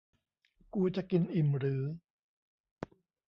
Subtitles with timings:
[0.73, 1.83] กูจะกินอิ่มหรือ